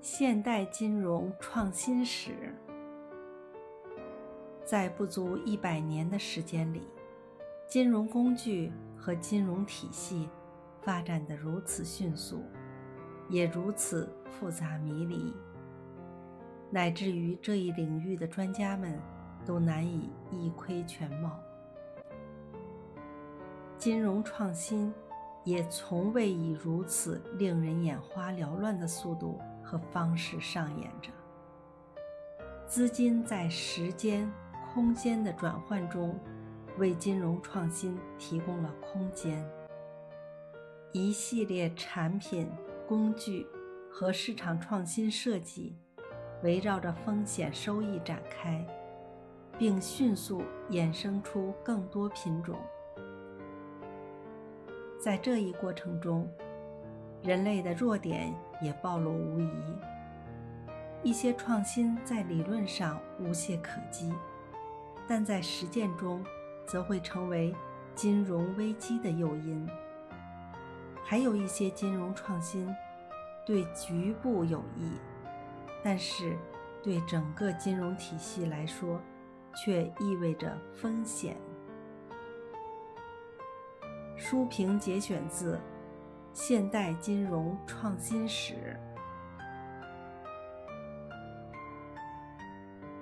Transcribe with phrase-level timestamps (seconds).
[0.00, 2.54] 现代金融创新史，
[4.64, 6.82] 在不足一百年的时间里，
[7.66, 10.28] 金融工具和金融体系
[10.80, 12.44] 发展得如此迅速，
[13.28, 15.34] 也如此复杂迷离，
[16.70, 18.96] 乃至于这一领域的专家们
[19.44, 21.40] 都难以一窥全貌。
[23.76, 24.94] 金融创新
[25.42, 29.40] 也从未以如此令人眼花缭乱的速度。
[29.68, 31.10] 和方式上演着，
[32.66, 34.32] 资金在时间、
[34.72, 36.18] 空间的转换中，
[36.78, 39.46] 为金融创新提供了空间。
[40.92, 42.50] 一系列产品、
[42.86, 43.46] 工具
[43.92, 45.76] 和市场创新设计，
[46.42, 48.66] 围绕着风险收益展开，
[49.58, 52.58] 并迅速衍生出更多品种。
[54.98, 56.26] 在这一过程中，
[57.22, 59.50] 人类的弱点也暴露无遗。
[61.02, 64.12] 一些创新在理论上无懈可击，
[65.06, 66.24] 但在实践中
[66.66, 67.54] 则会成为
[67.94, 69.68] 金融危机的诱因。
[71.04, 72.68] 还有一些金融创新
[73.46, 74.92] 对局部有益，
[75.82, 76.36] 但是
[76.82, 79.00] 对整个金融体系来说，
[79.54, 81.36] 却意味着风险。
[84.16, 85.58] 书评节选自。
[86.40, 88.78] 现代金融创新史。